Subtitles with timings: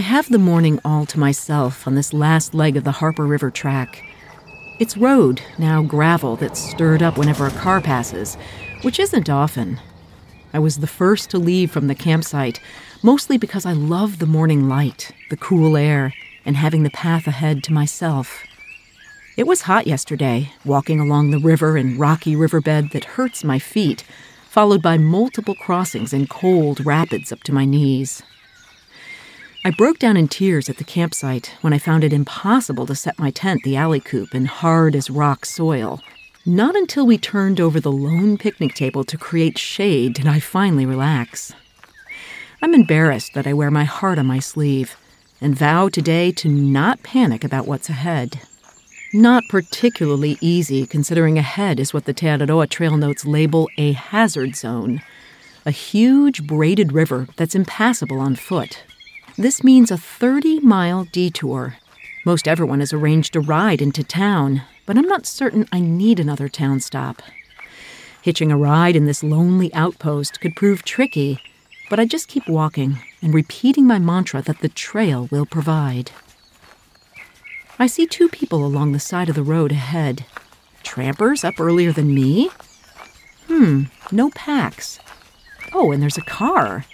[0.00, 3.50] I have the morning all to myself on this last leg of the Harper River
[3.50, 4.02] track.
[4.78, 8.36] It's road, now gravel, that's stirred up whenever a car passes,
[8.80, 9.78] which isn't often.
[10.54, 12.62] I was the first to leave from the campsite,
[13.02, 16.14] mostly because I love the morning light, the cool air,
[16.46, 18.42] and having the path ahead to myself.
[19.36, 24.02] It was hot yesterday, walking along the river and rocky riverbed that hurts my feet,
[24.48, 28.22] followed by multiple crossings and cold rapids up to my knees.
[29.62, 33.18] I broke down in tears at the campsite when I found it impossible to set
[33.18, 36.00] my tent the Alicoop in hard as rock soil.
[36.46, 40.86] Not until we turned over the lone picnic table to create shade did I finally
[40.86, 41.52] relax.
[42.62, 44.96] I'm embarrassed that I wear my heart on my sleeve
[45.42, 48.40] and vow today to not panic about what's ahead.
[49.12, 54.56] Not particularly easy, considering ahead is what the Te Araroa trail notes label a hazard
[54.56, 55.02] zone
[55.66, 58.82] a huge braided river that's impassable on foot.
[59.36, 61.76] This means a 30 mile detour.
[62.26, 66.48] Most everyone has arranged a ride into town, but I'm not certain I need another
[66.48, 67.22] town stop.
[68.22, 71.40] Hitching a ride in this lonely outpost could prove tricky,
[71.88, 76.10] but I just keep walking and repeating my mantra that the trail will provide.
[77.78, 80.26] I see two people along the side of the road ahead.
[80.82, 82.50] Trampers up earlier than me?
[83.48, 85.00] Hmm, no packs.
[85.72, 86.84] Oh, and there's a car.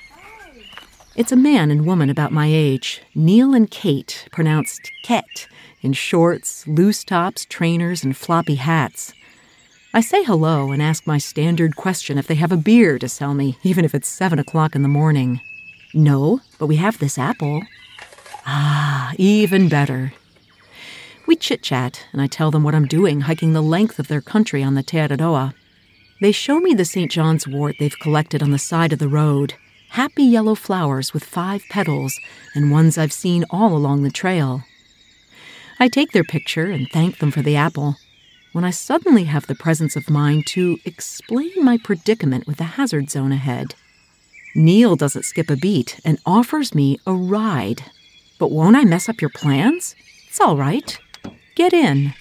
[1.16, 5.48] It's a man and woman about my age, Neil and Kate, pronounced Ket,
[5.80, 9.14] in shorts, loose tops, trainers, and floppy hats.
[9.94, 13.32] I say hello and ask my standard question if they have a beer to sell
[13.32, 15.40] me, even if it's seven o'clock in the morning.
[15.94, 17.62] No, but we have this apple.
[18.44, 20.12] Ah, even better.
[21.26, 24.20] We chit chat, and I tell them what I'm doing hiking the length of their
[24.20, 25.54] country on the Te Araroa.
[26.20, 27.10] They show me the St.
[27.10, 29.54] John's wort they've collected on the side of the road
[29.90, 32.18] happy yellow flowers with five petals,
[32.54, 34.62] and ones I've seen all along the trail.
[35.78, 37.96] I take their picture and thank them for the apple,
[38.52, 43.10] when I suddenly have the presence of mind to explain my predicament with the hazard
[43.10, 43.74] zone ahead.
[44.54, 47.82] Neil doesn't skip a beat and offers me a ride.
[48.38, 49.94] But won't I mess up your plans?
[50.28, 50.98] It's all right.
[51.54, 52.14] Get in.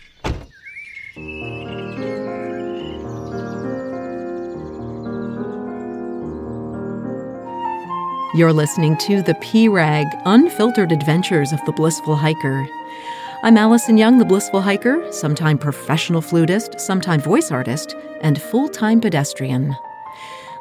[8.35, 12.67] You're listening to the P-Rag Unfiltered Adventures of the Blissful Hiker.
[13.43, 18.99] I'm Alison Young, the Blissful Hiker, sometime professional flutist, sometime voice artist, and full time
[18.99, 19.73] pedestrian.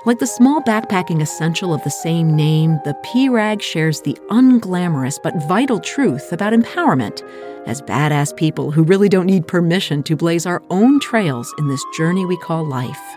[0.06, 5.34] Like the small backpacking essential of the same name, the P-Rag shares the unglamorous but
[5.48, 7.28] vital truth about empowerment
[7.66, 11.84] as badass people who really don't need permission to blaze our own trails in this
[11.96, 13.16] journey we call life.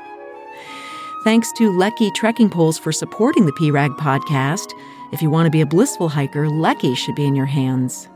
[1.28, 4.72] Thanks to Leki Trekking Poles for supporting the P-Rag podcast.
[5.12, 8.08] If you want to be a blissful hiker, Leki should be in your hands.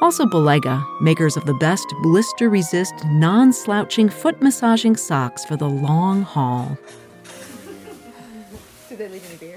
[0.00, 5.68] Also, Balega, makers of the best blister resist, non slouching foot massaging socks for the
[5.68, 6.76] long haul.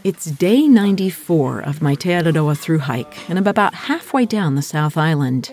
[0.04, 4.62] It's day 94 of my Te Araroa through hike, and I'm about halfway down the
[4.62, 5.52] South Island.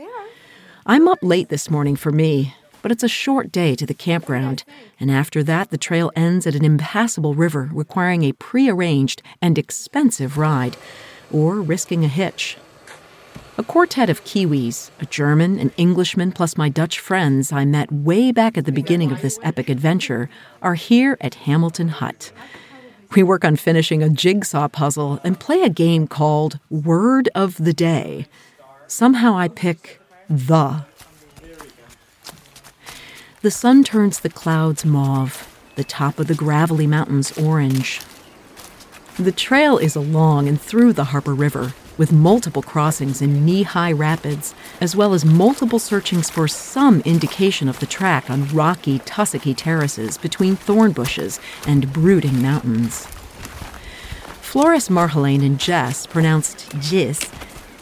[0.84, 4.64] I'm up late this morning for me, but it's a short day to the campground,
[4.98, 10.38] and after that, the trail ends at an impassable river requiring a prearranged and expensive
[10.38, 10.76] ride,
[11.32, 12.56] or risking a hitch.
[13.58, 18.32] A quartet of Kiwis, a German, an Englishman, plus my Dutch friends I met way
[18.32, 20.30] back at the beginning of this epic adventure,
[20.62, 22.32] are here at Hamilton Hut.
[23.14, 27.74] We work on finishing a jigsaw puzzle and play a game called Word of the
[27.74, 28.26] Day.
[28.86, 30.84] Somehow I pick the
[33.42, 38.02] the sun turns the clouds mauve, the top of the gravelly mountains orange.
[39.16, 43.92] The trail is along and through the Harper River, with multiple crossings and knee high
[43.92, 49.54] rapids, as well as multiple searchings for some indication of the track on rocky, tussocky
[49.56, 53.06] terraces between thorn bushes and brooding mountains.
[54.42, 57.30] Flores Marjolaine and Jess, pronounced Jis,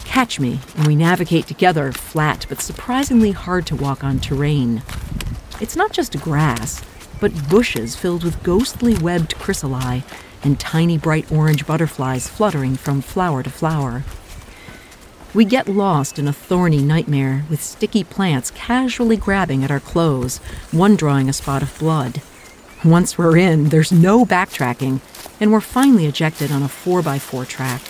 [0.05, 4.83] catch me, and we navigate together flat but surprisingly hard to walk on terrain.
[5.61, 6.83] It's not just grass,
[7.19, 10.03] but bushes filled with ghostly webbed chrysalli
[10.43, 14.03] and tiny bright orange butterflies fluttering from flower to flower.
[15.33, 20.37] We get lost in a thorny nightmare with sticky plants casually grabbing at our clothes,
[20.71, 22.21] one drawing a spot of blood.
[22.83, 25.01] Once we're in, there's no backtracking,
[25.39, 27.81] and we're finally ejected on a 4x4 track.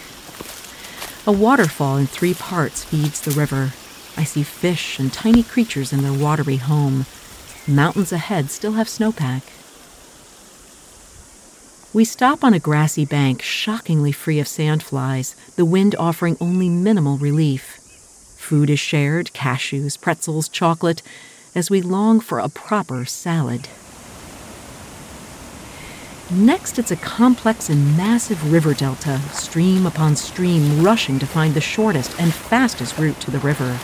[1.27, 3.73] A waterfall in three parts feeds the river.
[4.17, 7.05] I see fish and tiny creatures in their watery home.
[7.69, 9.43] Mountains ahead still have snowpack.
[11.93, 17.17] We stop on a grassy bank, shockingly free of sandflies, the wind offering only minimal
[17.19, 17.77] relief.
[18.37, 21.03] Food is shared cashews, pretzels, chocolate
[21.53, 23.69] as we long for a proper salad.
[26.31, 31.61] Next, it's a complex and massive river delta, stream upon stream, rushing to find the
[31.61, 33.77] shortest and fastest route to the river.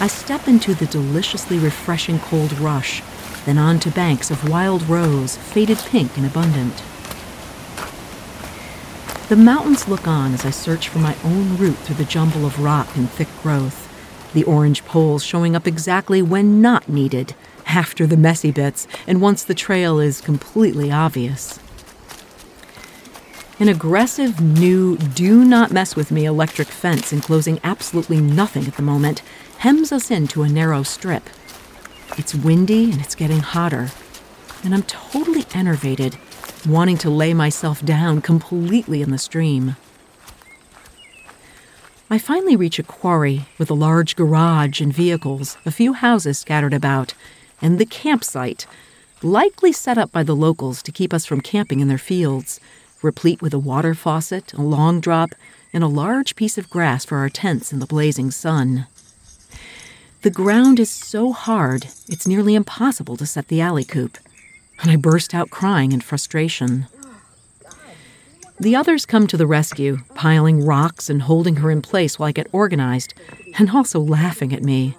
[0.00, 3.02] I step into the deliciously refreshing cold rush,
[3.46, 6.82] then on to banks of wild rose, faded pink and abundant.
[9.28, 12.60] The mountains look on as I search for my own route through the jumble of
[12.60, 13.88] rock and thick growth,
[14.34, 17.34] the orange poles showing up exactly when not needed
[17.66, 21.58] after the messy bits and once the trail is completely obvious.
[23.60, 28.82] An aggressive new do not mess with me electric fence enclosing absolutely nothing at the
[28.82, 29.22] moment
[29.64, 31.22] hems us into a narrow strip.
[32.18, 33.88] It's windy and it's getting hotter,
[34.62, 36.18] and I'm totally enervated,
[36.68, 39.76] wanting to lay myself down completely in the stream.
[42.10, 46.74] I finally reach a quarry with a large garage and vehicles, a few houses scattered
[46.74, 47.14] about,
[47.62, 48.66] and the campsite,
[49.22, 52.60] likely set up by the locals to keep us from camping in their fields,
[53.00, 55.30] replete with a water faucet, a long drop,
[55.72, 58.86] and a large piece of grass for our tents in the blazing sun.
[60.24, 64.16] The ground is so hard, it's nearly impossible to set the Alicoop,
[64.80, 66.86] and I burst out crying in frustration.
[68.58, 72.32] The others come to the rescue, piling rocks and holding her in place while I
[72.32, 73.12] get organized,
[73.58, 74.96] and also laughing at me.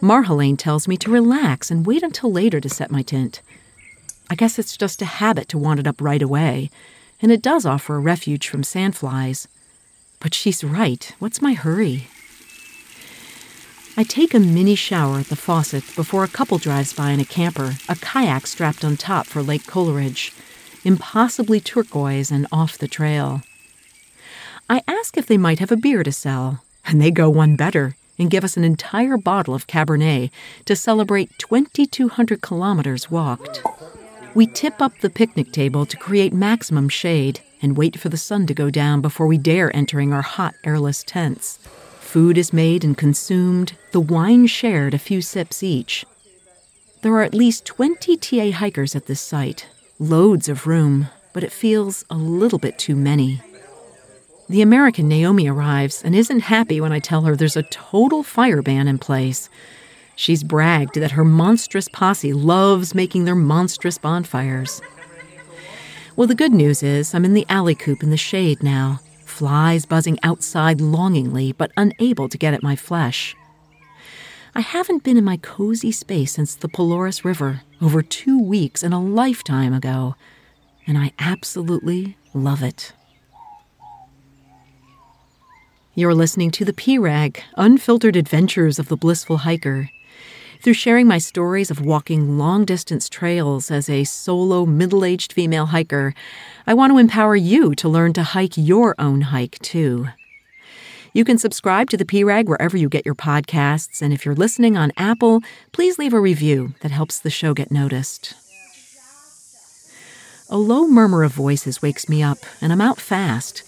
[0.00, 3.42] Marjolaine tells me to relax and wait until later to set my tent.
[4.30, 6.70] I guess it's just a habit to want it up right away,
[7.20, 9.48] and it does offer a refuge from sandflies.
[10.20, 11.12] But she's right.
[11.18, 12.06] What's my hurry?
[13.94, 17.26] I take a mini shower at the faucet before a couple drives by in a
[17.26, 20.32] camper, a kayak strapped on top for Lake Coleridge,
[20.82, 23.42] impossibly turquoise and off the trail.
[24.70, 27.94] I ask if they might have a beer to sell, and they go one better
[28.18, 30.30] and give us an entire bottle of Cabernet
[30.64, 33.62] to celebrate 2,200 kilometers walked.
[34.34, 38.46] We tip up the picnic table to create maximum shade and wait for the sun
[38.46, 41.58] to go down before we dare entering our hot, airless tents.
[42.12, 46.04] Food is made and consumed, the wine shared a few sips each.
[47.00, 49.66] There are at least 20 TA hikers at this site,
[49.98, 53.40] loads of room, but it feels a little bit too many.
[54.46, 58.60] The American Naomi arrives and isn't happy when I tell her there's a total fire
[58.60, 59.48] ban in place.
[60.14, 64.82] She's bragged that her monstrous posse loves making their monstrous bonfires.
[66.14, 69.00] Well, the good news is I'm in the Alicoop in the shade now,
[69.42, 73.34] flies buzzing outside longingly but unable to get at my flesh.
[74.54, 78.94] I haven't been in my cozy space since the Pelorus River over two weeks and
[78.94, 80.14] a lifetime ago,
[80.86, 82.92] and I absolutely love it.
[85.96, 89.90] You're listening to the P-Rag, Unfiltered Adventures of the Blissful Hiker.
[90.62, 95.66] Through sharing my stories of walking long distance trails as a solo middle aged female
[95.66, 96.14] hiker,
[96.68, 100.06] I want to empower you to learn to hike your own hike too.
[101.12, 104.76] You can subscribe to the P-Rag wherever you get your podcasts, and if you're listening
[104.76, 105.40] on Apple,
[105.72, 108.34] please leave a review that helps the show get noticed.
[110.48, 113.64] A low murmur of voices wakes me up, and I'm out fast.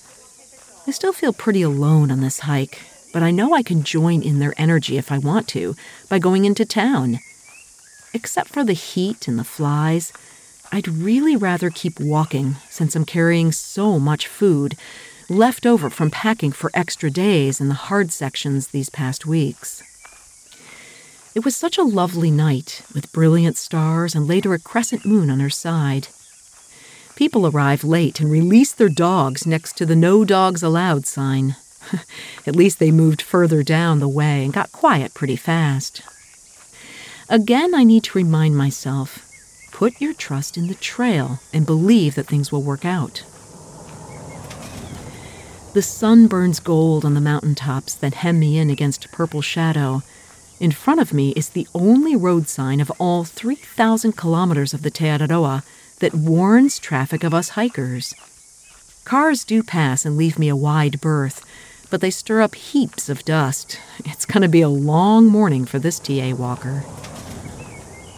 [0.86, 2.82] I still feel pretty alone on this hike,
[3.14, 5.76] but I know I can join in their energy if I want to
[6.08, 7.20] by going into town.
[8.12, 10.12] Except for the heat and the flies,
[10.72, 14.74] I'd really rather keep walking since I'm carrying so much food
[15.30, 19.80] left over from packing for extra days in the hard sections these past weeks.
[21.36, 25.38] It was such a lovely night with brilliant stars and later a crescent moon on
[25.38, 26.08] her side.
[27.14, 31.54] People arrive late and release their dogs next to the No Dogs Allowed sign.
[32.46, 36.02] At least they moved further down the way and got quiet pretty fast.
[37.28, 39.30] Again, I need to remind myself
[39.72, 43.24] put your trust in the trail and believe that things will work out.
[45.72, 50.02] The sun burns gold on the mountain tops that hem me in against purple shadow.
[50.60, 54.90] In front of me is the only road sign of all 3,000 kilometers of the
[54.90, 55.64] Te Araroa
[55.98, 58.14] that warns traffic of us hikers.
[59.04, 61.44] Cars do pass and leave me a wide berth,
[61.94, 63.78] but they stir up heaps of dust.
[64.04, 66.82] It's going to be a long morning for this TA walker.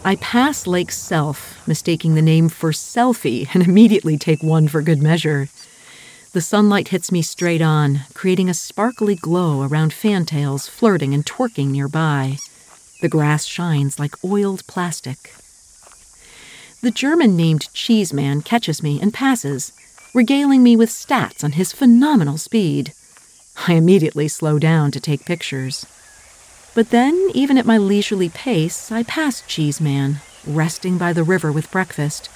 [0.02, 5.02] I pass Lake Selfe, mistaking the name for selfie, and immediately take one for good
[5.02, 5.50] measure.
[6.32, 11.68] The sunlight hits me straight on, creating a sparkly glow around fantails flirting and twerking
[11.68, 12.38] nearby.
[13.02, 15.34] The grass shines like oiled plastic.
[16.80, 19.74] the German named Cheeseman catches me and passes,
[20.14, 22.94] regaling me with stats on his phenomenal speed.
[23.68, 25.86] I immediately slow down to take pictures.
[26.74, 31.70] But then, even at my leisurely pace, I pass Cheeseman, resting by the river with
[31.70, 32.28] breakfast.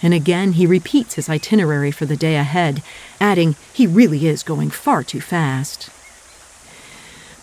[0.00, 2.82] And again, he repeats his itinerary for the day ahead,
[3.20, 5.90] adding, he really is going far too fast.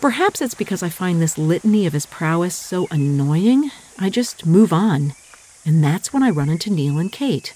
[0.00, 4.72] Perhaps it's because I find this litany of his prowess so annoying, I just move
[4.72, 5.12] on.
[5.64, 7.52] And that's when I run into Neil and Kate.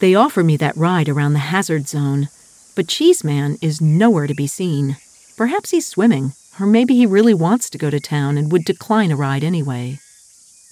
[0.00, 2.28] They offer me that ride around the hazard zone,
[2.74, 4.96] but Cheeseman is nowhere to be seen.
[5.36, 9.10] Perhaps he's swimming, or maybe he really wants to go to town and would decline
[9.10, 9.98] a ride anyway.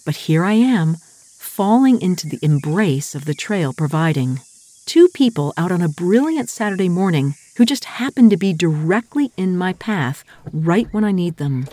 [0.05, 0.97] But here I am,
[1.39, 4.41] falling into the embrace of the trail providing.
[4.87, 9.57] Two people out on a brilliant Saturday morning who just happen to be directly in
[9.57, 11.67] my path right when I need them.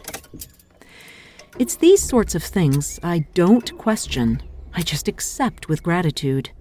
[1.60, 4.42] It's these sorts of things I don't question,
[4.74, 6.52] I just accept with gratitude.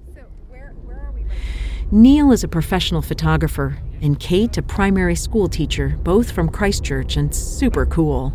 [1.93, 7.33] Neil is a professional photographer, and Kate a primary school teacher, both from Christchurch and
[7.33, 8.35] super cool.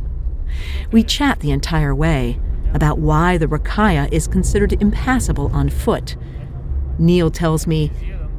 [0.93, 2.39] We chat the entire way
[2.73, 6.15] about why the Rakaia is considered impassable on foot.
[6.97, 7.91] Neil tells me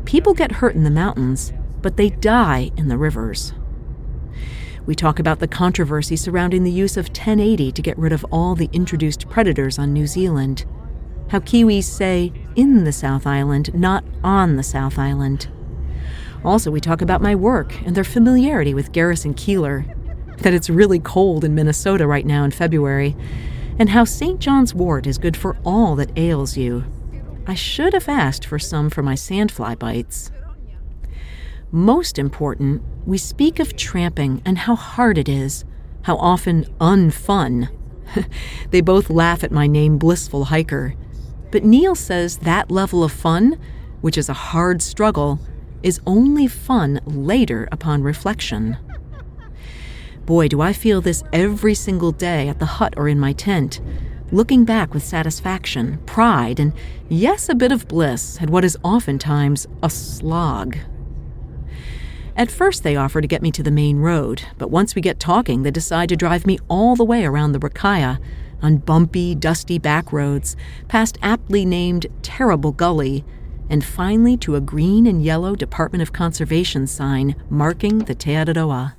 [0.06, 1.52] people get hurt in the mountains,
[1.82, 3.52] but they die in the rivers.
[4.86, 8.54] We talk about the controversy surrounding the use of 1080 to get rid of all
[8.54, 10.64] the introduced predators on New Zealand
[11.32, 15.48] how Kiwis say in the South Island, not on the South Island.
[16.44, 19.86] Also, we talk about my work and their familiarity with Garrison Keillor,
[20.42, 23.16] that it's really cold in Minnesota right now in February,
[23.78, 24.40] and how St.
[24.40, 26.84] John's wort is good for all that ails you.
[27.46, 30.30] I should have asked for some for my sandfly bites.
[31.70, 35.64] Most important, we speak of tramping and how hard it is,
[36.02, 37.70] how often unfun.
[38.70, 40.94] they both laugh at my name, Blissful Hiker,
[41.52, 43.58] but Neil says that level of fun,
[44.00, 45.38] which is a hard struggle,
[45.82, 48.78] is only fun later upon reflection.
[50.24, 53.80] Boy, do I feel this every single day at the hut or in my tent,
[54.30, 56.72] looking back with satisfaction, pride, and
[57.08, 60.78] yes, a bit of bliss at what is oftentimes a slog.
[62.34, 65.20] At first, they offer to get me to the main road, but once we get
[65.20, 68.18] talking, they decide to drive me all the way around the Rakaia
[68.62, 70.56] on bumpy, dusty back roads,
[70.88, 73.24] past aptly named Terrible Gully,
[73.68, 78.94] and finally to a green and yellow Department of Conservation sign marking the Te Araroa.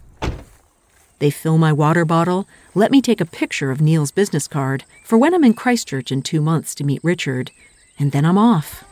[1.20, 5.18] They fill my water bottle, let me take a picture of Neil's business card for
[5.18, 7.52] when I'm in Christchurch in two months to meet Richard,
[7.98, 8.84] and then I'm off.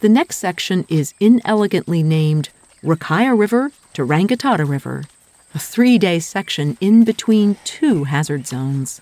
[0.00, 2.50] The next section is inelegantly named
[2.84, 5.04] Rakaia River to Rangitata River,
[5.54, 9.00] a three day section in between two hazard zones.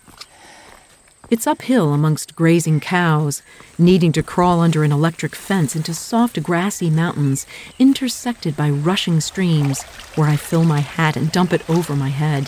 [1.29, 3.43] It's uphill amongst grazing cows,
[3.79, 7.49] needing to crawl under an electric fence into soft grassy mountains
[7.81, 9.83] intersected by rushing streams,
[10.15, 12.47] where I fill my hat and dump it over my head.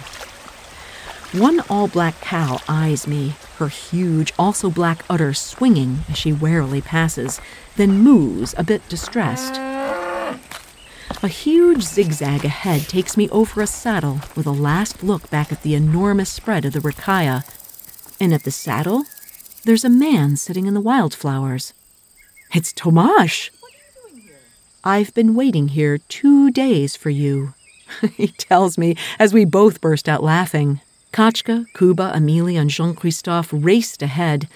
[1.32, 6.80] One all black cow eyes me, her huge, also black udder swinging as she warily
[6.80, 7.40] passes,
[7.74, 9.56] then moos, a bit distressed.
[11.20, 15.62] A huge zigzag ahead takes me over a saddle with a last look back at
[15.62, 17.42] the enormous spread of the Rakaia
[18.20, 19.04] and at the saddle,
[19.64, 21.72] there's a man sitting in the wildflowers.
[22.54, 23.50] It's Tomaš.
[24.84, 27.54] I've been waiting here two days for you,
[28.16, 30.80] he tells me as we both burst out laughing.
[31.12, 34.48] Kachka, Kuba, Amelia, and Jean Christophe raced ahead,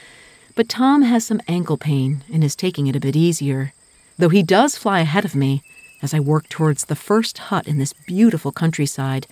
[0.54, 3.72] but Tom has some ankle pain and is taking it a bit easier,
[4.18, 5.62] though he does fly ahead of me
[6.02, 9.26] as I work towards the first hut in this beautiful countryside,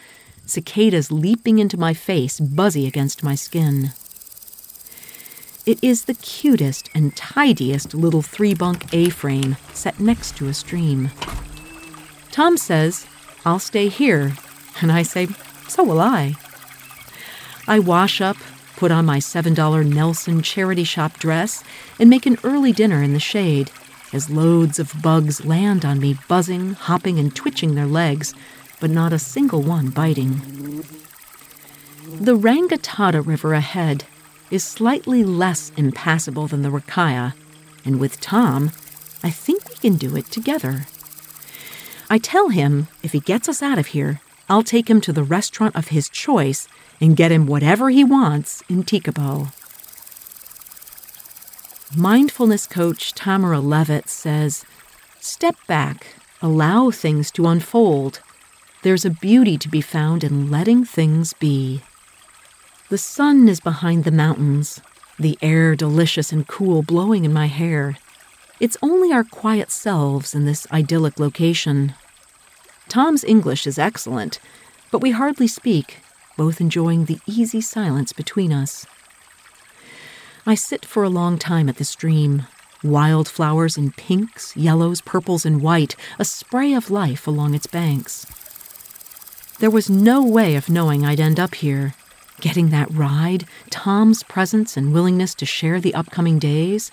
[0.47, 3.91] cicadas leaping into my face, buzzy against my skin.
[5.71, 10.53] It is the cutest and tidiest little three bunk A frame set next to a
[10.53, 11.11] stream.
[12.33, 13.07] Tom says,
[13.47, 14.33] I'll stay here,
[14.83, 15.29] and I say,
[15.69, 16.35] So will I.
[17.69, 18.37] I wash up,
[18.79, 21.63] put on my $7 Nelson charity shop dress,
[22.01, 23.71] and make an early dinner in the shade
[24.13, 28.35] as loads of bugs land on me, buzzing, hopping, and twitching their legs,
[28.81, 30.83] but not a single one biting.
[32.21, 34.05] The Rangitata River ahead
[34.51, 37.35] is slightly less impassable than the Rakaia,
[37.85, 38.73] and with Tom,
[39.23, 40.87] I think we can do it together.
[42.09, 45.23] I tell him if he gets us out of here, I'll take him to the
[45.23, 46.67] restaurant of his choice
[47.01, 49.53] and get him whatever he wants in Tekapo.
[51.97, 54.65] Mindfulness coach Tamara Levitt says,
[55.21, 56.07] Step back,
[56.43, 58.21] allow things to unfold.
[58.83, 61.83] There's a beauty to be found in letting things be.
[62.91, 64.81] The sun is behind the mountains,
[65.17, 67.97] the air delicious and cool blowing in my hair.
[68.59, 71.95] It's only our quiet selves in this idyllic location.
[72.89, 74.41] Tom's English is excellent,
[74.91, 75.99] but we hardly speak,
[76.37, 78.87] both enjoying the easy silence between us.
[80.45, 82.49] I sit for a long time at the stream,
[82.83, 88.27] wildflowers in pinks, yellows, purples, and white, a spray of life along its banks.
[89.61, 91.95] There was no way of knowing I'd end up here.
[92.41, 96.91] Getting that ride, Tom's presence and willingness to share the upcoming days.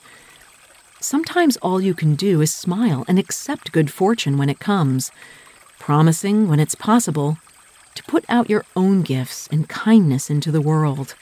[0.99, 5.11] Sometimes all you can do is smile and accept good fortune when it comes,
[5.79, 7.37] promising, when it's possible,
[7.95, 11.15] to put out your own gifts and kindness into the world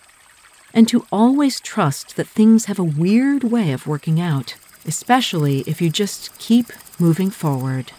[0.74, 4.56] and to always trust that things have a weird way of working out,
[4.86, 6.68] especially if you just keep
[7.00, 7.94] moving forward.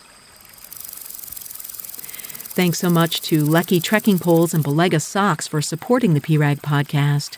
[2.56, 7.36] Thanks so much to Leki Trekking Poles and Balega Socks for supporting the PRAG podcast.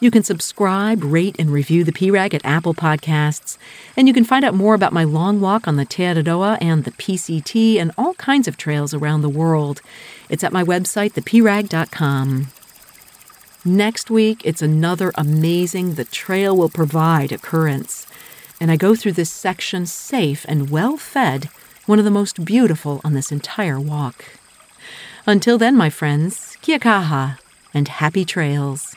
[0.00, 3.58] You can subscribe, rate, and review the PRAG at Apple Podcasts,
[3.98, 6.84] and you can find out more about my long walk on the Te Araroa and
[6.84, 9.82] the PCT and all kinds of trails around the world.
[10.30, 12.46] It's at my website, theprag.com.
[13.62, 18.06] Next week, it's another amazing The Trail Will Provide occurrence.
[18.58, 21.50] And I go through this section safe and well fed,
[21.84, 24.24] one of the most beautiful on this entire walk.
[25.28, 27.38] Until then, my friends, kia kaha,
[27.74, 28.94] and happy trails.